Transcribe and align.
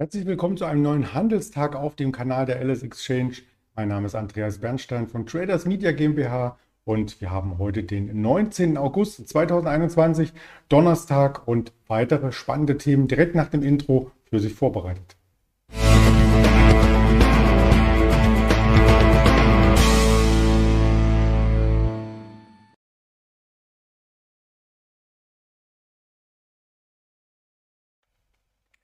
Herzlich 0.00 0.26
willkommen 0.26 0.56
zu 0.56 0.64
einem 0.64 0.82
neuen 0.82 1.12
Handelstag 1.12 1.74
auf 1.74 1.96
dem 1.96 2.12
Kanal 2.12 2.46
der 2.46 2.62
LS 2.62 2.84
Exchange. 2.84 3.32
Mein 3.74 3.88
Name 3.88 4.06
ist 4.06 4.14
Andreas 4.14 4.58
Bernstein 4.58 5.08
von 5.08 5.26
Traders 5.26 5.66
Media 5.66 5.90
GmbH 5.90 6.56
und 6.84 7.20
wir 7.20 7.32
haben 7.32 7.58
heute 7.58 7.82
den 7.82 8.22
19. 8.22 8.78
August 8.78 9.26
2021, 9.26 10.32
Donnerstag 10.68 11.48
und 11.48 11.72
weitere 11.88 12.30
spannende 12.30 12.78
Themen 12.78 13.08
direkt 13.08 13.34
nach 13.34 13.48
dem 13.48 13.64
Intro 13.64 14.12
für 14.30 14.38
sich 14.38 14.54
vorbereitet. 14.54 15.17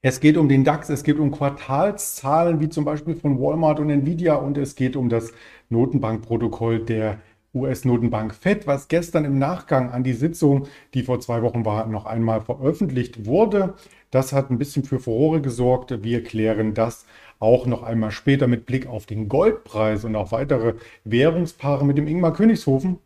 Es 0.06 0.20
geht 0.20 0.36
um 0.36 0.50
den 0.50 0.64
DAX, 0.64 0.90
es 0.90 1.02
geht 1.02 1.18
um 1.18 1.30
Quartalszahlen 1.30 2.60
wie 2.60 2.68
zum 2.68 2.84
Beispiel 2.84 3.14
von 3.14 3.40
Walmart 3.40 3.80
und 3.80 3.88
Nvidia 3.88 4.34
und 4.34 4.58
es 4.58 4.76
geht 4.76 4.96
um 4.96 5.08
das 5.08 5.32
Notenbankprotokoll 5.70 6.80
der 6.80 7.20
US-Notenbank 7.54 8.34
Fed, 8.34 8.66
was 8.66 8.88
gestern 8.88 9.24
im 9.24 9.38
Nachgang 9.38 9.92
an 9.92 10.04
die 10.04 10.12
Sitzung, 10.12 10.66
die 10.92 11.04
vor 11.04 11.20
zwei 11.20 11.40
Wochen 11.40 11.64
war, 11.64 11.86
noch 11.86 12.04
einmal 12.04 12.42
veröffentlicht 12.42 13.24
wurde. 13.24 13.76
Das 14.10 14.34
hat 14.34 14.50
ein 14.50 14.58
bisschen 14.58 14.84
für 14.84 15.00
Furore 15.00 15.40
gesorgt. 15.40 16.04
Wir 16.04 16.22
klären 16.22 16.74
das 16.74 17.06
auch 17.38 17.64
noch 17.64 17.82
einmal 17.82 18.10
später 18.10 18.46
mit 18.46 18.66
Blick 18.66 18.86
auf 18.86 19.06
den 19.06 19.30
Goldpreis 19.30 20.04
und 20.04 20.16
auf 20.16 20.32
weitere 20.32 20.74
Währungspaare 21.04 21.86
mit 21.86 21.96
dem 21.96 22.08
Ingmar 22.08 22.34
Königshofen. 22.34 22.98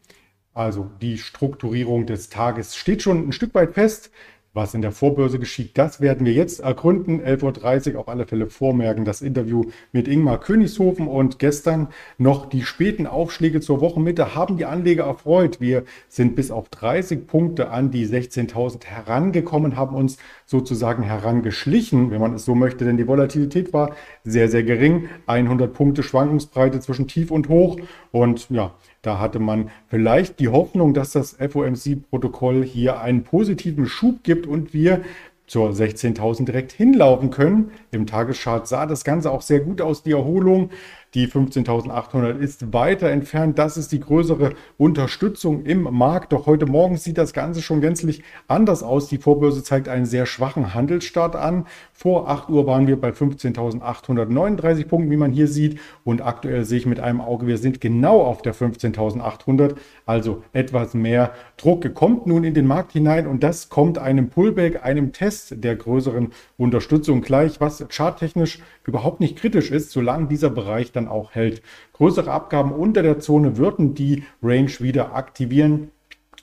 Also 0.53 0.91
die 1.01 1.19
Strukturierung 1.19 2.07
des 2.07 2.29
Tages 2.29 2.75
steht 2.75 3.03
schon 3.03 3.29
ein 3.29 3.33
Stück 3.33 3.55
weit 3.55 3.75
fest. 3.75 4.11
Was 4.59 4.75
in 4.75 4.83
der 4.83 4.91
Vorbörse 4.91 5.39
geschieht, 5.39 5.79
das 5.79 6.01
werden 6.01 6.27
wir 6.27 6.33
jetzt 6.33 6.59
ergründen. 6.59 7.21
11.30 7.21 7.95
Uhr 7.95 8.01
auf 8.01 8.09
alle 8.09 8.27
Fälle 8.27 8.49
vormerken. 8.49 9.05
Das 9.05 9.23
Interview 9.23 9.67
mit 9.93 10.09
Ingmar 10.09 10.41
Königshofen 10.41 11.07
und 11.07 11.39
gestern 11.39 11.91
noch 12.19 12.47
die 12.47 12.65
späten 12.65 13.07
Aufschläge 13.07 13.61
zur 13.61 13.81
Wochenmitte 13.81 14.35
haben 14.35 14.57
die 14.57 14.65
Anleger 14.65 15.05
erfreut. 15.05 15.61
Wir 15.61 15.85
sind 16.09 16.35
bis 16.35 16.51
auf 16.51 16.71
30 16.71 17.29
Punkte 17.29 17.71
an 17.71 17.93
die 17.93 18.05
16.000 18.05 18.85
herangekommen, 18.85 19.77
haben 19.77 19.95
uns 19.95 20.19
sozusagen 20.45 21.05
herangeschlichen, 21.05 22.11
wenn 22.11 22.21
man 22.21 22.35
es 22.35 22.45
so 22.45 22.57
möchte, 22.57 22.85
denn 22.85 22.97
die 22.97 23.07
Volatilität 23.07 23.73
war 23.73 23.95
sehr, 24.25 24.49
sehr 24.49 24.65
gering. 24.65 25.09
100 25.27 25.73
Punkte 25.73 26.03
Schwankungsbreite 26.03 26.81
zwischen 26.81 27.07
Tief 27.07 27.31
und 27.31 27.49
Hoch 27.49 27.79
und 28.11 28.51
ja, 28.51 28.75
da 29.03 29.19
hatte 29.19 29.39
man 29.39 29.71
vielleicht 29.89 30.41
die 30.41 30.49
Hoffnung, 30.49 30.95
dass 30.95 31.13
das 31.13 31.37
FOMC-Protokoll 31.39 32.65
hier 32.65 33.01
einen 33.01 33.25
positiven 33.25 33.87
Schub 33.87 34.25
gibt 34.25 34.47
und 34.47 34.75
wir 34.75 35.03
zur 35.47 35.71
16.000 35.71 36.45
direkt 36.45 36.73
hinlaufen 36.73 37.31
können. 37.31 37.71
Im 37.91 38.07
Tageschart 38.07 38.69
sah 38.69 38.87
das 38.87 39.03
Ganze 39.05 39.31
auch 39.31 39.43
sehr 39.43 39.61
gut 39.61 39.81
aus. 39.81 40.03
Die 40.03 40.13
Erholung 40.13 40.71
die 41.15 41.27
15.800 41.27 42.39
ist 42.39 42.73
weiter 42.75 43.09
entfernt. 43.09 43.59
Das 43.59 43.79
ist 43.79 43.93
die 43.93 44.01
größere 44.01 44.53
Unterstützung 44.77 45.65
im 45.65 45.83
Markt. 45.83 46.33
Doch 46.33 46.47
heute 46.47 46.67
Morgen 46.67 46.99
sieht 46.99 47.17
das 47.17 47.33
Ganze 47.33 47.63
schon 47.63 47.81
gänzlich 47.81 48.23
anders 48.47 48.83
aus. 48.83 49.09
Die 49.09 49.17
Vorbörse 49.17 49.63
zeigt 49.63 49.89
einen 49.89 50.05
sehr 50.05 50.27
schwachen 50.27 50.75
Handelsstart 50.75 51.35
an. 51.35 51.67
Vor 51.95 52.29
8 52.29 52.51
Uhr 52.51 52.67
waren 52.67 52.87
wir 52.87 53.01
bei 53.01 53.11
15.839 53.11 54.87
Punkten, 54.87 55.11
wie 55.11 55.17
man 55.17 55.33
hier 55.33 55.49
sieht. 55.49 55.81
Und 56.05 56.21
aktuell 56.21 56.65
sehe 56.65 56.79
ich 56.79 56.87
mit 56.87 57.01
einem 57.01 57.23
Auge, 57.23 57.47
wir 57.47 57.57
sind 57.57 57.81
genau 57.81 58.21
auf 58.21 58.43
der 58.43 58.55
15.800. 58.55 59.77
Also 60.05 60.43
etwas 60.53 60.93
mehr 60.93 61.33
Druck 61.57 61.95
kommt 61.95 62.27
nun 62.27 62.45
in 62.45 62.53
den 62.53 62.67
Markt 62.67 62.93
hinein. 62.93 63.27
Und 63.27 63.43
das 63.43 63.71
kommt 63.71 63.97
einem 63.97 64.29
Pullback, 64.29 64.85
einem 64.85 65.13
Test 65.13 65.65
der 65.65 65.75
größeren 65.75 66.33
Unterstützung 66.59 67.23
gleich, 67.23 67.63
was 67.63 67.85
charttechnisch 67.89 68.59
überhaupt 68.85 69.21
nicht 69.21 69.37
kritisch 69.37 69.71
ist, 69.71 69.91
solange 69.91 70.27
dieser 70.27 70.51
Bereich 70.51 70.93
dann 70.99 71.09
auch 71.09 71.35
hält. 71.35 71.63
Größere 71.95 72.31
Abgaben 72.31 72.73
unter 72.73 73.03
der 73.03 73.21
Zone 73.21 73.57
würden 73.57 73.95
die 73.95 74.25
Range 74.43 74.71
wieder 74.81 75.15
aktivieren. 75.15 75.91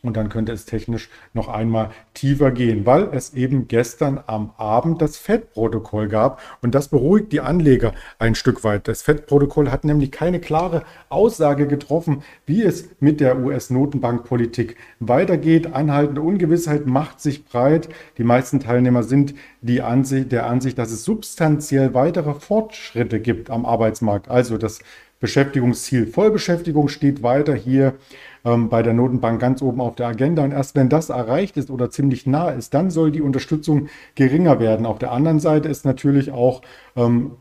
Und 0.06 0.18
dann 0.18 0.30
könnte 0.30 0.52
es 0.52 0.66
technisch 0.66 1.10
noch 1.34 1.48
einmal 1.48 1.90
tiefer 2.14 2.52
gehen, 2.52 2.86
weil 2.86 3.10
es 3.12 3.34
eben 3.34 3.68
gestern 3.68 4.24
am 4.28 4.52
Abend 4.58 5.02
das 5.02 5.18
FED-Protokoll 5.18 6.08
gab. 6.08 6.40
Und 6.62 6.76
das 6.76 6.90
beruhigt 6.90 7.32
die 7.32 7.42
Anleger 7.42 7.92
ein 8.20 8.36
Stück 8.36 8.64
weit. 8.64 8.88
Das 8.88 9.02
FED-Protokoll 9.02 9.72
hat 9.72 9.84
nämlich 9.84 10.12
keine 10.12 10.40
klare 10.40 10.84
Aussage 11.10 11.66
getroffen, 11.66 12.22
wie 12.46 12.62
es 12.62 12.90
mit 13.00 13.20
der 13.20 13.40
US-Notenbankpolitik 13.40 14.76
weitergeht. 15.00 15.74
Anhaltende 15.74 16.22
Ungewissheit 16.22 16.86
macht 16.86 17.20
sich 17.20 17.46
breit. 17.46 17.90
Die 18.20 18.24
meisten 18.24 18.60
Teilnehmer 18.60 19.02
sind 19.02 19.34
die 19.62 19.82
Ansicht, 19.82 20.32
der 20.32 20.46
Ansicht, 20.46 20.78
dass 20.78 20.92
es 20.92 21.04
substanziell 21.04 21.96
weitere 21.96 22.36
Fortschritte 22.36 23.20
gibt 23.20 23.50
am 23.50 23.66
Arbeitsmarkt. 23.66 24.30
Also 24.30 24.60
das 24.60 24.82
Beschäftigungsziel 25.20 26.06
Vollbeschäftigung 26.06 26.90
steht 26.90 27.24
weiter 27.24 27.56
hier 27.56 27.96
ähm, 28.46 28.70
bei 28.70 28.84
der 28.84 28.94
Notenbank 28.94 29.42
ganz 29.42 29.62
oben 29.62 29.82
auf 29.82 29.96
der 29.96 30.08
Agenda. 30.08 30.44
Und 30.44 30.52
erst 30.52 30.76
wenn 30.76 30.88
das 30.88 31.10
erreicht 31.10 31.58
ist 31.58 31.70
oder 31.70 31.90
ziemlich 31.90 32.26
nah 32.26 32.50
ist, 32.50 32.74
dann 32.74 32.92
soll 32.92 33.12
die 33.12 33.22
Unterstützung 33.22 33.88
geringer 34.16 34.60
werden. 34.60 34.86
Auf 34.86 35.00
der 35.00 35.12
anderen 35.12 35.40
Seite 35.40 35.68
ist 35.68 35.84
natürlich 35.84 36.32
auch 36.32 36.62
ähm, 36.96 37.32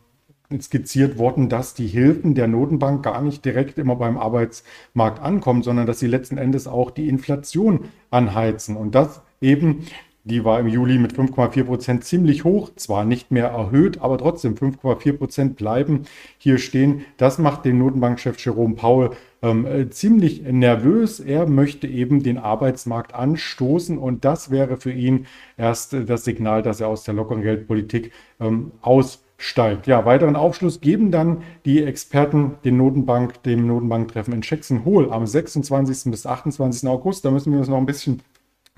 skizziert 0.61 1.19
worden, 1.19 1.49
dass 1.49 1.75
die 1.75 1.87
Hilfen 1.87 2.35
der 2.35 2.49
Notenbank 2.49 3.03
gar 3.03 3.23
nicht 3.23 3.45
direkt 3.45 3.79
immer 3.79 3.97
beim 3.97 4.17
Arbeitsmarkt 4.17 5.21
ankommen, 5.21 5.63
sondern 5.63 5.87
dass 5.87 5.99
sie 5.99 6.07
letzten 6.07 6.39
Endes 6.39 6.67
auch 6.67 6.91
die 6.91 7.09
Inflation 7.09 7.81
anheizen. 8.11 8.77
Und 8.77 8.95
das 8.95 9.21
eben 9.41 9.85
die 10.27 10.43
war 10.43 10.59
im 10.59 10.69
Juli 10.69 10.99
mit 10.99 11.13
5,4 11.13 11.65
Prozent 11.65 12.05
ziemlich 12.05 12.45
hoch, 12.45 12.71
zwar 12.77 13.05
nicht 13.05 13.31
mehr 13.31 13.49
erhöht, 13.49 14.01
aber 14.01 14.17
trotzdem 14.17 14.55
5,4 14.55 15.13
Prozent 15.19 15.57
bleiben 15.57 16.05
hier 16.39 16.57
stehen. 16.57 17.05
Das 17.19 17.39
macht 17.39 17.67
den 17.67 17.77
Notenbankchef 17.77 18.43
Jerome 18.43 18.75
Powell 18.75 19.11
ähm, 19.45 19.67
äh, 19.67 19.91
ziemlich 19.91 20.43
nervös. 20.43 21.21
Er 21.21 21.47
möchte 21.47 21.87
eben 21.87 22.23
den 22.23 22.39
Arbeitsmarkt 22.39 23.15
anstoßen 23.15 23.99
und 23.99 24.25
das 24.25 24.51
wäre 24.51 24.79
für 24.79 24.91
ihn 24.91 25.27
erst 25.59 25.93
äh, 25.93 26.05
das 26.05 26.25
Signal, 26.25 26.63
dass 26.63 26.81
er 26.81 26.89
aus 26.89 27.05
der 27.05 27.15
lockeren 27.15 27.43
Geldpolitik 27.43 28.13
ähm, 28.41 28.73
aussteigt. 28.81 29.87
Ja, 29.87 30.07
weiteren 30.07 30.35
Aufschluss 30.35 30.81
geben 30.81 31.11
dann 31.11 31.43
die 31.67 31.83
Experten 31.83 32.55
den 32.65 32.79
Notenbank, 32.79 33.43
dem 33.43 33.67
Notenbanktreffen 33.67 34.33
in 34.33 34.41
Jackson 34.43 34.87
Hole 34.87 35.13
am 35.13 35.27
26. 35.27 36.11
bis 36.11 36.27
28. 36.27 36.89
August. 36.89 37.25
Da 37.25 37.31
müssen 37.31 37.53
wir 37.53 37.59
uns 37.59 37.69
noch 37.69 37.79
ein 37.79 37.87
bisschen 37.87 38.23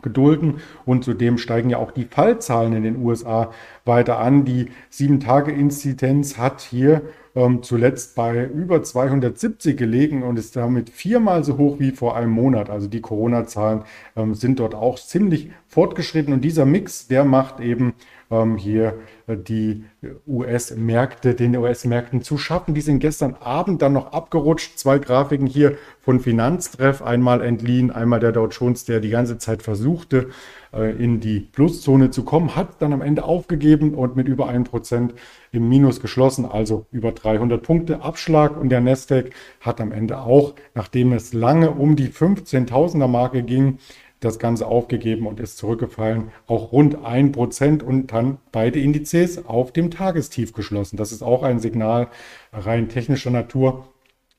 gedulden. 0.03 0.61
Und 0.85 1.05
zudem 1.05 1.39
steigen 1.39 1.71
ja 1.71 1.79
auch 1.79 1.93
die 1.93 2.05
Fallzahlen 2.05 2.73
in 2.73 2.83
den 2.83 2.97
USA 2.97 3.53
weiter 3.85 4.19
an. 4.19 4.45
Die 4.45 4.71
7-Tage-Inzidenz 4.93 6.39
hat 6.39 6.61
hier 6.61 7.03
ähm, 7.37 7.63
zuletzt 7.63 8.17
bei 8.17 8.45
über 8.47 8.83
270 8.83 9.77
gelegen 9.77 10.23
und 10.23 10.39
ist 10.39 10.57
damit 10.57 10.91
viermal 10.91 11.45
so 11.45 11.59
hoch 11.59 11.79
wie 11.79 11.93
vor 11.93 12.17
einem 12.17 12.33
Monat. 12.33 12.71
Also 12.71 12.89
die 12.89 13.03
Corona-Zahlen 13.03 13.83
ähm, 14.17 14.35
sind 14.35 14.59
dort 14.59 14.75
auch 14.75 14.99
ziemlich 14.99 15.51
fortgeschritten. 15.69 16.33
Und 16.33 16.41
dieser 16.41 16.65
Mix, 16.65 17.07
der 17.07 17.25
macht 17.25 17.61
eben 17.61 17.93
ähm, 18.31 18.57
hier 18.57 18.99
äh, 19.27 19.37
die 19.37 19.85
US-Märkte, 20.27 21.35
den 21.35 21.57
US-Märkten 21.57 22.23
zu 22.23 22.39
schaffen. 22.39 22.75
Die 22.75 22.81
sind 22.81 22.99
gestern 22.99 23.35
Abend 23.35 23.83
dann 23.83 23.93
noch 23.93 24.13
abgerutscht. 24.13 24.79
Zwei 24.79 24.99
Grafiken 24.99 25.47
hier 25.47 25.77
von 26.01 26.21
Finanztreff, 26.21 27.03
einmal 27.03 27.41
entliehen, 27.43 27.91
einmal 27.91 28.21
der 28.21 28.33
Dow 28.33 28.49
Jones, 28.49 28.85
der 28.85 29.01
die 29.01 29.11
ganze 29.11 29.39
Zeit 29.39 29.63
versuchte, 29.63 30.29
äh, 30.73 30.93
in 30.93 31.21
die 31.21 31.41
Pluszone 31.41 32.11
zu 32.11 32.25
kommen, 32.25 32.57
hat 32.57 32.81
dann 32.81 32.93
am 32.93 33.03
Ende 33.03 33.25
aufgegeben 33.25 33.95
und 33.95 34.17
mit 34.17 34.29
über 34.29 34.49
1% 34.49 35.11
im 35.53 35.69
Minus 35.69 36.01
geschlossen, 36.01 36.45
also 36.45 36.87
über 36.91 37.13
300 37.13 37.63
Punkte 37.63 38.03
Abschlag. 38.03 38.57
Und 38.57 38.69
der 38.71 38.81
Nasdaq 38.81 39.31
hat 39.61 39.81
am 39.81 39.93
Ende 39.93 40.19
auch, 40.19 40.55
nachdem 40.75 41.13
es 41.13 41.33
lange 41.33 41.71
um 41.71 41.97
die 41.97 42.09
15.000er 42.09 43.09
Marke 43.09 43.43
ging, 43.43 43.79
das 44.27 44.39
Ganze 44.39 44.67
aufgegeben 44.67 45.27
und 45.27 45.41
ist 45.41 45.59
zurückgefallen, 45.59 46.31
auch 46.47 46.73
rund 46.73 46.99
1% 46.99 47.83
und 47.83 48.13
dann 48.13 48.39
beide 48.53 48.81
Indizes 48.81 49.47
auf 49.47 49.73
dem 49.73 49.91
Tagestief 49.91 50.53
geschlossen. 50.53 50.97
Das 50.97 51.13
ist 51.13 51.23
auch 51.23 51.43
ein 51.43 51.61
Signal 51.61 52.09
rein 52.53 52.89
technischer 52.89 53.31
Natur, 53.31 53.87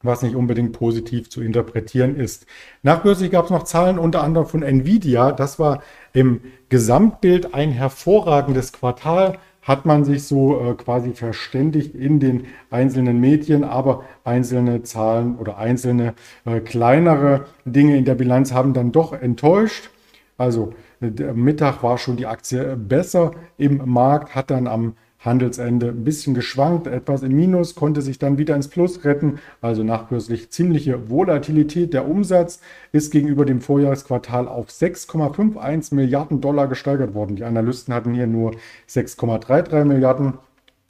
was 0.04 0.22
nicht 0.22 0.36
unbedingt 0.36 0.74
positiv 0.74 1.30
zu 1.30 1.42
interpretieren 1.42 2.16
ist. 2.16 2.45
Nachbörslich 2.84 3.31
gab 3.31 3.45
es 3.45 3.51
noch 3.51 3.63
Zahlen 3.63 3.98
unter 3.98 4.24
anderem 4.24 4.45
von 4.45 4.62
Nvidia. 4.62 5.31
Das 5.31 5.57
war 5.57 5.81
im 6.13 6.42
Gesamtbild 6.69 7.54
ein 7.54 7.72
hervorragendes 7.72 8.74
Quartal 8.74 9.40
hat 9.68 9.86
man 9.86 10.06
sich 10.06 10.24
so 10.24 10.62
äh, 10.62 10.74
quasi 10.75 11.12
verständigt 11.12 11.94
in 11.94 12.19
den 12.22 12.46
einzelnen 12.72 13.19
Medien, 13.19 13.66
aber 13.66 14.06
einzelne 14.24 14.81
Zahlen 14.84 15.36
oder 15.36 15.58
einzelne 15.58 16.14
äh, 16.46 16.62
kleinere 16.62 17.46
Dinge 17.66 17.98
in 17.98 18.06
der 18.06 18.16
Bilanz 18.16 18.54
haben 18.54 18.74
dann 18.74 18.94
doch 18.94 19.12
enttäuscht. 19.12 19.90
Also 20.38 20.74
äh, 21.02 21.10
Mittag 21.34 21.84
war 21.84 21.98
schon 21.98 22.16
die 22.16 22.28
Aktie 22.28 22.78
besser 22.78 23.31
im 23.58 23.81
Markt, 23.90 24.36
hat 24.36 24.52
dann 24.52 24.68
am 24.68 24.96
Handelsende 25.19 25.90
ein 25.90 26.04
bisschen 26.04 26.34
geschwankt, 26.34 26.86
etwas 26.88 27.24
im 27.24 27.36
Minus, 27.36 27.75
konnte 27.75 28.02
sich 28.02 28.19
dann 28.19 28.38
wieder 28.38 28.56
ins 28.56 28.68
Plus 28.68 29.04
retten. 29.04 29.40
Also 29.62 29.84
nachbörslich 29.84 30.52
ziemliche 30.52 31.10
Volatilität. 31.10 31.94
Der 31.94 32.08
Umsatz 32.08 32.62
ist 32.92 33.12
gegenüber 33.12 33.46
dem 33.46 33.62
Vorjahresquartal 33.62 34.48
auf 34.48 34.69
6,51 34.69 35.96
Milliarden 35.96 36.40
Dollar 36.40 36.68
gesteigert 36.68 37.14
worden. 37.14 37.36
Die 37.36 37.44
Analysten 37.44 37.94
hatten 37.94 38.14
hier 38.14 38.28
nur 38.28 38.52
6,33 38.88 39.86
Milliarden 39.86 40.34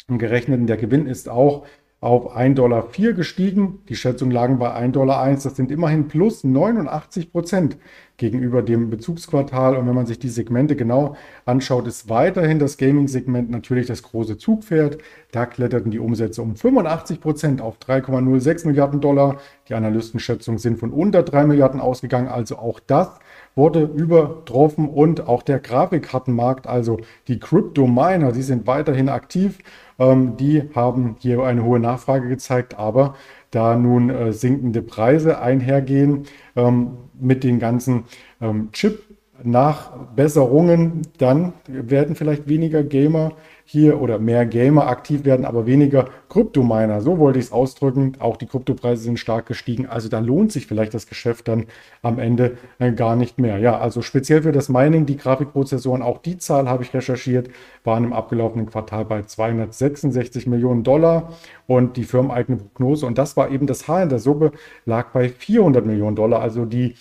gerechnet. 0.08 0.68
Der 0.68 0.78
Gewinn 0.78 1.06
ist 1.06 1.30
auch 1.30 1.66
auf 2.00 2.38
1,04 2.38 2.54
Dollar 2.54 2.88
gestiegen. 3.14 3.80
Die 3.90 3.96
Schätzungen 3.96 4.32
lagen 4.32 4.60
bei 4.60 4.76
1,01 4.76 4.92
Dollar. 4.92 5.34
Das 5.34 5.56
sind 5.56 5.72
immerhin 5.72 6.08
plus 6.08 6.44
89 6.44 7.32
Prozent 7.32 7.78
gegenüber 8.18 8.62
dem 8.62 8.92
Bezugsquartal. 8.92 9.76
Und 9.76 9.88
wenn 9.88 9.96
man 9.96 10.06
sich 10.06 10.20
die 10.20 10.30
Segmente 10.30 10.76
genau 10.76 11.16
anschaut, 11.46 11.88
ist 11.88 12.08
weiterhin 12.08 12.60
das 12.60 12.78
Gaming-Segment 12.78 13.50
natürlich 13.50 13.88
das 13.88 14.04
große 14.04 14.38
Zugpferd. 14.38 15.00
Da 15.32 15.48
kletterten 15.48 15.90
die 15.90 16.00
Umsätze 16.00 16.44
um 16.44 16.56
85 16.56 17.20
Prozent 17.20 17.62
auf 17.62 17.78
3,06 17.80 18.68
Milliarden 18.68 19.02
Dollar. 19.02 19.38
Die 19.68 19.74
Analystenschätzungen 19.74 20.60
sind 20.60 20.78
von 20.78 20.92
unter 20.92 21.24
3 21.24 21.48
Milliarden 21.48 21.80
ausgegangen. 21.80 22.28
Also 22.28 22.58
auch 22.58 22.80
das 22.80 23.10
wurde 23.56 23.82
übertroffen 23.82 24.88
und 24.88 25.28
auch 25.28 25.42
der 25.42 25.60
Grafikkartenmarkt, 25.60 26.68
also 26.68 27.00
die 27.28 27.40
Crypto-Miner, 27.40 28.32
die 28.32 28.44
sind 28.44 28.68
weiterhin 28.68 29.10
aktiv. 29.10 29.58
Ähm, 30.00 30.38
die 30.38 30.64
haben 30.76 31.16
hier 31.20 31.42
eine 31.44 31.64
hohe 31.64 31.80
Nachfrage 31.80 32.28
gezeigt, 32.30 32.78
aber 32.78 33.16
da 33.52 33.76
nun 33.76 34.10
äh, 34.10 34.34
sinkende 34.34 34.82
Preise 34.82 35.40
einhergehen 35.40 36.24
ähm, 36.56 36.98
mit 37.20 37.44
den 37.44 37.60
ganzen 37.60 38.06
ähm, 38.42 38.70
Chip-Nachbesserungen, 38.72 41.02
dann 41.18 41.54
werden 41.68 42.16
vielleicht 42.16 42.48
weniger 42.48 42.84
Gamer 42.84 43.34
hier 43.70 44.00
oder 44.02 44.18
mehr 44.18 44.46
Gamer 44.46 44.88
aktiv 44.88 45.26
werden, 45.26 45.46
aber 45.46 45.66
weniger 45.66 46.08
Kryptominer. 46.30 47.02
So 47.02 47.20
wollte 47.20 47.38
ich 47.38 47.46
es 47.46 47.52
ausdrücken. 47.52 48.14
Auch 48.20 48.38
die 48.38 48.46
Kryptopreise 48.46 49.04
sind 49.04 49.20
stark 49.20 49.46
gestiegen. 49.46 49.88
Also 49.88 50.08
da 50.08 50.20
lohnt 50.20 50.54
sich 50.54 50.68
vielleicht 50.68 50.94
das 50.94 51.06
Geschäft 51.06 51.50
dann 51.50 51.66
am 52.02 52.18
Ende 52.18 52.58
äh, 52.80 52.94
gar 52.94 53.18
nicht 53.18 53.40
mehr. 53.40 53.58
Ja, 53.58 53.78
also 53.78 54.02
speziell 54.02 54.44
für 54.44 54.54
das 54.54 54.70
Mining, 54.70 55.06
die 55.06 55.18
Grafikprozessoren, 55.18 56.02
auch 56.02 56.20
die 56.20 56.38
Zahl 56.38 56.70
habe 56.70 56.84
ich 56.84 56.94
recherchiert, 56.94 57.50
waren 57.84 58.06
im 58.06 58.14
abgelaufenen 58.14 58.68
Quartal 58.68 59.04
bei 59.04 59.24
266 59.24 60.48
Millionen 60.48 60.84
Dollar 60.84 61.34
und 61.68 61.98
die 61.98 62.06
firmeneigene 62.06 62.60
Prognose, 62.60 63.06
und 63.06 63.18
das 63.18 63.36
war 63.36 63.52
eben 63.52 63.68
das 63.68 63.90
Haar 63.90 64.04
in 64.04 64.10
der 64.10 64.20
Suppe, 64.20 64.54
lag 64.86 65.12
bei 65.12 65.28
400 65.28 65.86
Millionen 65.86 66.16
Dollar. 66.16 66.42
Also 66.42 66.64
die 66.64 66.96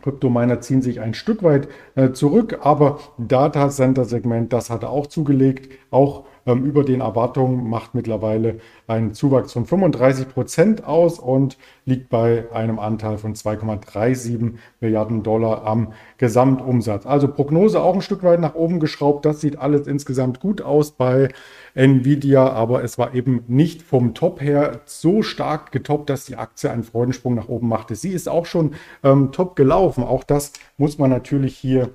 Kryptominer 0.00 0.60
ziehen 0.60 0.80
sich 0.80 1.00
ein 1.00 1.12
Stück 1.12 1.42
weit 1.42 1.66
äh, 1.96 2.12
zurück, 2.12 2.60
aber 2.62 3.00
Data 3.18 3.68
Center 3.68 4.04
Segment, 4.04 4.52
das 4.52 4.70
hat 4.70 4.84
er 4.84 4.90
auch 4.90 5.08
zugelegt, 5.08 5.72
auch 5.90 6.24
ähm, 6.48 6.64
über 6.64 6.82
den 6.82 7.00
Erwartungen, 7.00 7.68
macht 7.68 7.94
mittlerweile 7.94 8.58
einen 8.86 9.12
Zuwachs 9.12 9.52
von 9.52 9.66
35 9.66 10.28
Prozent 10.30 10.84
aus 10.84 11.18
und 11.18 11.58
liegt 11.84 12.08
bei 12.08 12.46
einem 12.52 12.78
Anteil 12.78 13.18
von 13.18 13.34
2,37 13.34 14.54
Milliarden 14.80 15.22
Dollar 15.22 15.64
am 15.64 15.92
Gesamtumsatz. 16.16 17.06
Also 17.06 17.28
Prognose 17.28 17.80
auch 17.80 17.94
ein 17.94 18.00
Stück 18.00 18.22
weit 18.22 18.40
nach 18.40 18.54
oben 18.54 18.80
geschraubt. 18.80 19.26
Das 19.26 19.40
sieht 19.40 19.58
alles 19.58 19.86
insgesamt 19.86 20.40
gut 20.40 20.62
aus 20.62 20.92
bei 20.92 21.28
Nvidia, 21.74 22.48
aber 22.50 22.82
es 22.82 22.98
war 22.98 23.14
eben 23.14 23.44
nicht 23.46 23.82
vom 23.82 24.14
Top 24.14 24.40
her 24.40 24.80
so 24.86 25.22
stark 25.22 25.70
getoppt, 25.70 26.08
dass 26.08 26.24
die 26.24 26.36
Aktie 26.36 26.70
einen 26.70 26.82
Freudensprung 26.82 27.34
nach 27.34 27.48
oben 27.48 27.68
machte. 27.68 27.94
Sie 27.94 28.10
ist 28.10 28.28
auch 28.28 28.46
schon 28.46 28.72
ähm, 29.04 29.32
top 29.32 29.54
gelaufen. 29.54 30.02
Auch 30.02 30.24
das 30.24 30.52
muss 30.78 30.98
man 30.98 31.10
natürlich 31.10 31.56
hier 31.56 31.90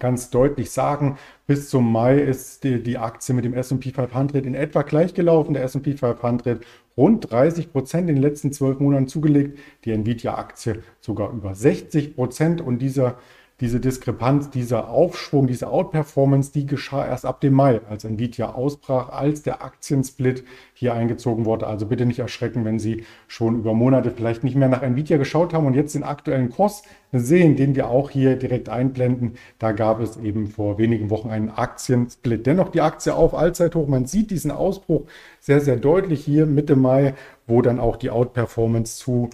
ganz 0.00 0.30
deutlich 0.30 0.72
sagen. 0.72 1.16
Bis 1.46 1.70
zum 1.70 1.92
Mai 1.92 2.18
ist 2.18 2.64
die, 2.64 2.82
die 2.82 2.98
Aktie 2.98 3.34
mit 3.34 3.44
dem 3.44 3.54
SP 3.54 3.94
500 3.94 4.44
in 4.44 4.54
etwa 4.54 4.82
gleich 4.82 5.14
gelaufen. 5.14 5.54
Der 5.54 5.62
SP 5.62 5.94
500 5.94 6.64
rund 6.96 7.30
30 7.30 7.70
Prozent 7.72 8.10
in 8.10 8.16
den 8.16 8.22
letzten 8.22 8.52
zwölf 8.52 8.80
Monaten 8.80 9.06
zugelegt. 9.06 9.58
Die 9.84 9.92
Nvidia-Aktie 9.92 10.82
sogar 11.00 11.32
über 11.32 11.54
60 11.54 12.16
Prozent. 12.16 12.60
Und 12.60 12.80
dieser 12.80 13.16
diese 13.60 13.78
Diskrepanz, 13.78 14.50
dieser 14.50 14.88
Aufschwung, 14.88 15.46
diese 15.46 15.68
Outperformance, 15.68 16.52
die 16.52 16.64
geschah 16.64 17.06
erst 17.06 17.26
ab 17.26 17.40
dem 17.40 17.52
Mai, 17.52 17.80
als 17.88 18.04
Nvidia 18.04 18.54
ausbrach, 18.54 19.10
als 19.10 19.42
der 19.42 19.62
Aktiensplit 19.62 20.44
hier 20.72 20.94
eingezogen 20.94 21.44
wurde. 21.44 21.66
Also 21.66 21.84
bitte 21.86 22.06
nicht 22.06 22.20
erschrecken, 22.20 22.64
wenn 22.64 22.78
Sie 22.78 23.04
schon 23.28 23.56
über 23.56 23.74
Monate 23.74 24.10
vielleicht 24.10 24.44
nicht 24.44 24.56
mehr 24.56 24.68
nach 24.68 24.82
Nvidia 24.82 25.18
geschaut 25.18 25.52
haben 25.52 25.66
und 25.66 25.74
jetzt 25.74 25.94
den 25.94 26.04
aktuellen 26.04 26.48
Kurs 26.50 26.82
sehen, 27.12 27.56
den 27.56 27.74
wir 27.74 27.88
auch 27.88 28.08
hier 28.08 28.36
direkt 28.36 28.68
einblenden. 28.70 29.34
Da 29.58 29.72
gab 29.72 30.00
es 30.00 30.16
eben 30.16 30.46
vor 30.46 30.78
wenigen 30.78 31.10
Wochen 31.10 31.28
einen 31.28 31.50
Aktiensplit. 31.50 32.46
Dennoch 32.46 32.70
die 32.70 32.80
Aktie 32.80 33.14
auf 33.14 33.34
Allzeithoch. 33.34 33.88
Man 33.88 34.06
sieht 34.06 34.30
diesen 34.30 34.50
Ausbruch 34.50 35.02
sehr, 35.40 35.60
sehr 35.60 35.76
deutlich 35.76 36.24
hier 36.24 36.46
Mitte 36.46 36.76
Mai, 36.76 37.14
wo 37.46 37.60
dann 37.60 37.80
auch 37.80 37.96
die 37.96 38.10
Outperformance 38.10 38.96
zu 38.96 39.28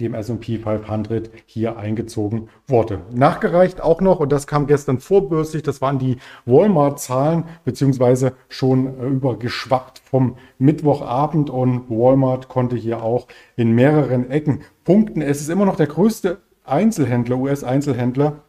dem 0.00 0.14
S&P 0.14 0.58
500 0.58 1.30
hier 1.46 1.76
eingezogen 1.76 2.48
wurde. 2.66 3.00
Nachgereicht 3.12 3.80
auch 3.80 4.00
noch, 4.00 4.20
und 4.20 4.32
das 4.32 4.46
kam 4.46 4.66
gestern 4.66 4.98
vorbörslich, 4.98 5.62
das 5.62 5.80
waren 5.80 5.98
die 5.98 6.16
Walmart-Zahlen, 6.46 7.44
beziehungsweise 7.64 8.32
schon 8.48 8.98
äh, 8.98 9.06
übergeschwappt 9.06 10.00
vom 10.04 10.36
Mittwochabend 10.58 11.50
und 11.50 11.90
Walmart 11.90 12.48
konnte 12.48 12.76
hier 12.76 13.02
auch 13.02 13.26
in 13.56 13.72
mehreren 13.72 14.30
Ecken 14.30 14.60
punkten. 14.84 15.22
Es 15.22 15.40
ist 15.40 15.50
immer 15.50 15.64
noch 15.64 15.76
der 15.76 15.86
größte 15.86 16.38
Einzelhändler, 16.64 17.38
US-Einzelhändler 17.38 18.42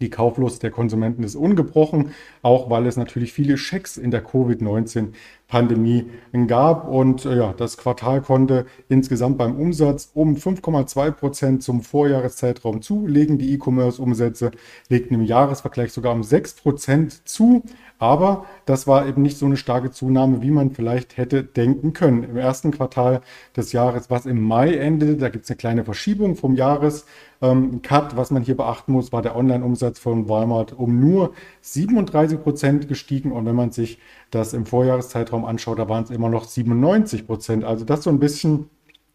die 0.00 0.10
Kauflust 0.10 0.62
der 0.62 0.70
Konsumenten 0.70 1.22
ist 1.22 1.34
ungebrochen, 1.34 2.14
auch 2.42 2.70
weil 2.70 2.86
es 2.86 2.96
natürlich 2.96 3.32
viele 3.32 3.58
Schecks 3.58 3.98
in 3.98 4.10
der 4.10 4.22
Covid-19-Pandemie 5.50 6.10
gab. 6.46 6.88
Und 6.88 7.24
äh, 7.24 7.36
ja, 7.36 7.52
das 7.52 7.76
Quartal 7.76 8.22
konnte 8.22 8.66
insgesamt 8.88 9.38
beim 9.38 9.56
Umsatz 9.56 10.10
um 10.14 10.36
5,2 10.36 11.10
Prozent 11.10 11.62
zum 11.62 11.82
Vorjahreszeitraum 11.82 12.82
zulegen. 12.82 13.38
Die 13.38 13.52
E-Commerce-Umsätze 13.54 14.52
legten 14.88 15.14
im 15.14 15.22
Jahresvergleich 15.22 15.92
sogar 15.92 16.12
um 16.12 16.22
6 16.22 16.54
Prozent 16.54 17.28
zu. 17.28 17.62
Aber 17.98 18.46
das 18.64 18.86
war 18.86 19.06
eben 19.06 19.20
nicht 19.20 19.36
so 19.36 19.44
eine 19.44 19.58
starke 19.58 19.90
Zunahme, 19.90 20.40
wie 20.40 20.50
man 20.50 20.70
vielleicht 20.70 21.18
hätte 21.18 21.44
denken 21.44 21.92
können. 21.92 22.24
Im 22.24 22.36
ersten 22.36 22.70
Quartal 22.70 23.20
des 23.54 23.72
Jahres, 23.72 24.08
was 24.08 24.24
im 24.24 24.42
Mai 24.42 24.74
endete, 24.74 25.16
da 25.16 25.28
gibt 25.28 25.44
es 25.44 25.50
eine 25.50 25.58
kleine 25.58 25.84
Verschiebung 25.84 26.34
vom 26.34 26.54
Jahres. 26.54 27.04
Ähm, 27.42 27.80
was 28.14 28.30
man 28.30 28.42
hier 28.42 28.56
beachten 28.56 28.92
muss, 28.92 29.12
war 29.12 29.20
der 29.20 29.36
Online-Umsatz 29.36 29.98
von 29.98 30.28
Walmart 30.28 30.72
um 30.72 30.98
nur 30.98 31.32
37 31.60 32.42
Prozent 32.42 32.88
gestiegen. 32.88 33.32
Und 33.32 33.44
wenn 33.44 33.54
man 33.54 33.70
sich 33.70 33.98
das 34.30 34.52
im 34.52 34.66
Vorjahreszeitraum 34.66 35.44
anschaut, 35.44 35.78
da 35.78 35.88
waren 35.88 36.04
es 36.04 36.10
immer 36.10 36.28
noch 36.28 36.44
97 36.44 37.26
Prozent. 37.26 37.64
Also 37.64 37.84
das 37.84 38.02
so 38.04 38.10
ein 38.10 38.20
bisschen 38.20 38.70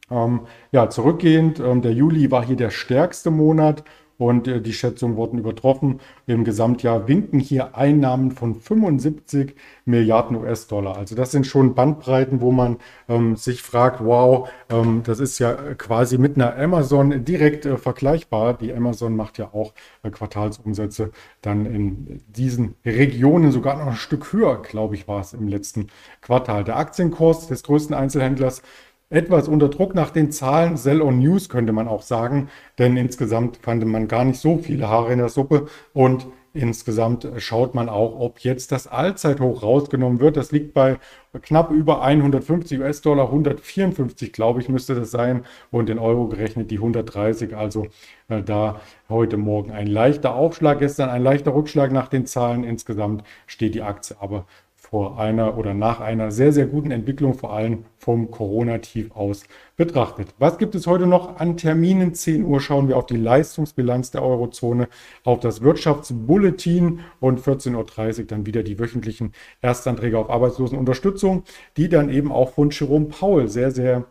ähm, 0.09 0.41
ja, 0.71 0.89
zurückgehend. 0.89 1.59
Ähm, 1.59 1.81
der 1.81 1.93
Juli 1.93 2.31
war 2.31 2.45
hier 2.45 2.55
der 2.55 2.69
stärkste 2.69 3.31
Monat 3.31 3.83
und 4.17 4.47
äh, 4.47 4.61
die 4.61 4.73
Schätzungen 4.73 5.17
wurden 5.17 5.39
übertroffen. 5.39 5.99
Im 6.27 6.43
Gesamtjahr 6.43 7.07
winken 7.07 7.39
hier 7.39 7.75
Einnahmen 7.75 8.31
von 8.31 8.55
75 8.55 9.55
Milliarden 9.85 10.37
US-Dollar. 10.37 10.97
Also 10.97 11.15
das 11.15 11.31
sind 11.31 11.45
schon 11.45 11.75
Bandbreiten, 11.75 12.41
wo 12.41 12.51
man 12.51 12.77
ähm, 13.09 13.35
sich 13.35 13.61
fragt, 13.61 14.03
wow, 14.03 14.49
ähm, 14.69 15.01
das 15.03 15.19
ist 15.19 15.39
ja 15.39 15.53
quasi 15.77 16.17
mit 16.17 16.35
einer 16.35 16.57
Amazon 16.57 17.25
direkt 17.25 17.65
äh, 17.65 17.77
vergleichbar. 17.77 18.53
Die 18.53 18.73
Amazon 18.73 19.15
macht 19.15 19.37
ja 19.37 19.49
auch 19.53 19.73
äh, 20.03 20.09
Quartalsumsätze 20.09 21.11
dann 21.41 21.65
in 21.65 22.21
diesen 22.27 22.75
Regionen 22.85 23.51
sogar 23.51 23.77
noch 23.77 23.87
ein 23.87 23.95
Stück 23.95 24.31
höher, 24.33 24.61
glaube 24.61 24.95
ich, 24.95 25.07
war 25.07 25.21
es 25.21 25.33
im 25.33 25.47
letzten 25.47 25.87
Quartal. 26.21 26.63
Der 26.63 26.77
Aktienkurs 26.77 27.47
des 27.47 27.63
größten 27.63 27.95
Einzelhändlers 27.95 28.61
etwas 29.09 29.47
unter 29.47 29.69
Druck 29.69 29.95
nach 29.95 30.09
den 30.09 30.31
Zahlen, 30.31 30.77
Sell 30.77 31.01
on 31.01 31.19
News 31.19 31.49
könnte 31.49 31.73
man 31.73 31.87
auch 31.87 32.01
sagen, 32.01 32.49
denn 32.79 32.97
insgesamt 32.97 33.57
fand 33.57 33.85
man 33.85 34.07
gar 34.07 34.25
nicht 34.25 34.39
so 34.39 34.57
viele 34.57 34.89
Haare 34.89 35.13
in 35.13 35.19
der 35.19 35.29
Suppe 35.29 35.67
und 35.93 36.27
insgesamt 36.55 37.27
schaut 37.37 37.75
man 37.75 37.89
auch, 37.89 38.19
ob 38.19 38.39
jetzt 38.39 38.71
das 38.71 38.87
Allzeithoch 38.87 39.61
rausgenommen 39.61 40.19
wird. 40.19 40.37
Das 40.37 40.51
liegt 40.51 40.73
bei 40.73 40.97
knapp 41.41 41.69
über 41.69 42.01
150 42.01 42.79
US-Dollar, 42.79 43.25
154 43.25 44.31
glaube 44.31 44.61
ich 44.61 44.69
müsste 44.69 44.95
das 44.95 45.11
sein 45.11 45.43
und 45.69 45.89
in 45.89 45.99
Euro 45.99 46.27
gerechnet 46.27 46.71
die 46.71 46.77
130. 46.77 47.55
Also 47.55 47.87
äh, 48.29 48.41
da 48.41 48.79
heute 49.09 49.37
Morgen 49.37 49.71
ein 49.71 49.87
leichter 49.87 50.33
Aufschlag, 50.33 50.79
gestern 50.79 51.09
ein 51.09 51.21
leichter 51.21 51.53
Rückschlag 51.53 51.91
nach 51.91 52.07
den 52.07 52.25
Zahlen. 52.25 52.63
Insgesamt 52.63 53.23
steht 53.45 53.75
die 53.75 53.81
Aktie 53.81 54.15
aber 54.19 54.45
vor 54.89 55.19
einer 55.19 55.57
oder 55.57 55.73
nach 55.73 55.99
einer 55.99 56.31
sehr, 56.31 56.53
sehr 56.53 56.67
guten 56.67 56.91
Entwicklung, 56.91 57.33
vor 57.33 57.53
allem 57.53 57.85
vom 57.97 58.29
Corona-Tief 58.29 59.11
aus 59.15 59.43
betrachtet. 59.77 60.27
Was 60.37 60.59
gibt 60.59 60.75
es 60.75 60.85
heute 60.85 61.07
noch 61.07 61.39
an 61.39 61.57
Terminen? 61.57 62.13
10 62.13 62.45
Uhr 62.45 62.61
schauen 62.61 62.87
wir 62.87 62.95
auf 62.97 63.07
die 63.07 63.17
Leistungsbilanz 63.17 64.11
der 64.11 64.21
Eurozone, 64.21 64.87
auf 65.23 65.39
das 65.39 65.61
Wirtschaftsbulletin 65.61 66.99
und 67.19 67.41
14.30 67.41 68.19
Uhr 68.19 68.25
dann 68.25 68.45
wieder 68.45 68.61
die 68.61 68.77
wöchentlichen 68.77 69.33
Erstanträge 69.61 70.19
auf 70.19 70.29
Arbeitslosenunterstützung, 70.29 71.43
die 71.77 71.89
dann 71.89 72.09
eben 72.09 72.31
auch 72.31 72.51
von 72.51 72.69
Jerome 72.69 73.07
Paul 73.07 73.47
sehr, 73.47 73.71
sehr 73.71 74.05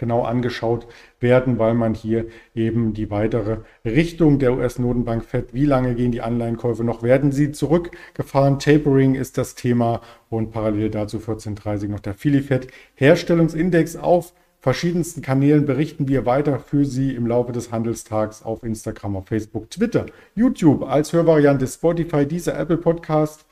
genau 0.00 0.22
angeschaut 0.22 0.88
werden, 1.20 1.60
weil 1.60 1.74
man 1.74 1.94
hier 1.94 2.26
eben 2.54 2.94
die 2.94 3.10
weitere 3.10 3.58
Richtung 3.84 4.40
der 4.40 4.54
US-Notenbank 4.54 5.24
FED, 5.24 5.54
wie 5.54 5.66
lange 5.66 5.94
gehen 5.94 6.10
die 6.10 6.22
Anleihenkäufe 6.22 6.82
noch, 6.82 7.04
werden 7.04 7.30
sie 7.30 7.52
zurückgefahren? 7.52 8.58
Tapering 8.58 9.14
ist 9.14 9.38
das 9.38 9.54
Thema. 9.54 10.00
Und 10.28 10.50
parallel 10.50 10.90
dazu 10.90 11.18
14.30 11.18 11.88
noch 11.88 12.00
der 12.00 12.14
Filifed 12.14 12.68
Herstellungsindex. 12.94 13.96
Auf 13.96 14.32
verschiedensten 14.60 15.22
Kanälen 15.22 15.66
berichten 15.66 16.08
wir 16.08 16.24
weiter 16.24 16.58
für 16.58 16.84
Sie 16.84 17.14
im 17.14 17.26
Laufe 17.26 17.52
des 17.52 17.70
Handelstags 17.70 18.42
auf 18.42 18.62
Instagram, 18.62 19.16
auf 19.16 19.26
Facebook, 19.28 19.70
Twitter, 19.70 20.06
YouTube 20.34 20.82
als 20.82 21.12
Hörvariante 21.12 21.66
Spotify, 21.66 22.26
dieser 22.26 22.58
Apple 22.58 22.78
Podcast 22.78 23.44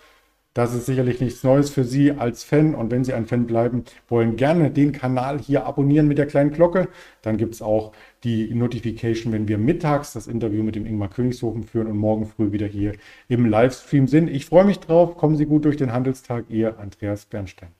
Das 0.55 0.75
ist 0.75 0.87
sicherlich 0.87 1.21
nichts 1.21 1.45
Neues 1.45 1.71
für 1.71 1.85
Sie 1.85 2.12
als 2.12 2.43
Fan. 2.43 2.75
Und 2.75 2.90
wenn 2.90 3.05
Sie 3.05 3.12
ein 3.12 3.26
Fan 3.26 3.47
bleiben 3.47 3.85
wollen, 4.09 4.37
gerne 4.37 4.71
den 4.71 4.93
Kanal 4.93 5.38
hier 5.38 5.67
abonnieren 5.67 6.09
mit 6.09 6.19
der 6.19 6.26
kleinen 6.26 6.50
Glocke. 6.50 6.88
Dann 7.23 7.37
gibt 7.37 7.55
es 7.55 7.62
auch 7.62 7.93
die 8.25 8.52
Notification, 8.55 9.33
wenn 9.33 9.47
wir 9.47 9.59
mittags 9.59 10.12
das 10.12 10.26
Interview 10.26 10.62
mit 10.64 10.75
dem 10.75 10.87
Ingmar 10.87 11.11
Königshofen 11.11 11.62
führen 11.62 11.87
und 11.87 11.97
morgen 11.97 12.26
früh 12.26 12.50
wieder 12.50 12.67
hier 12.67 12.95
im 13.28 13.47
Livestream 13.47 14.09
sind. 14.09 14.28
Ich 14.28 14.47
freue 14.47 14.64
mich 14.64 14.81
drauf. 14.81 15.17
Kommen 15.17 15.37
Sie 15.37 15.47
gut 15.47 15.64
durch 15.64 15.76
den 15.76 15.93
Handelstag. 15.93 16.47
Ihr 16.49 16.78
Andreas 16.78 17.26
Bernstein. 17.26 17.78